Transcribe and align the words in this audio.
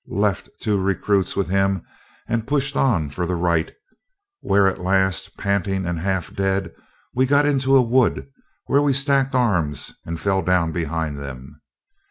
Left 0.07 0.49
two 0.59 0.81
recruits 0.81 1.35
with 1.35 1.49
him 1.49 1.83
and 2.27 2.47
pushed 2.47 2.75
on 2.75 3.11
for 3.11 3.27
the 3.27 3.35
right, 3.35 3.71
where 4.39 4.67
at 4.67 4.81
last, 4.81 5.37
panting 5.37 5.85
and 5.85 5.99
half 5.99 6.33
dead, 6.33 6.73
we 7.13 7.27
got 7.27 7.45
into 7.45 7.75
a 7.75 7.83
wood 7.83 8.27
where 8.65 8.81
we 8.81 8.93
stacked 8.93 9.35
arms 9.35 9.93
and 10.03 10.19
fell 10.19 10.41
down 10.41 10.71
behind 10.71 11.19
them. 11.19 11.61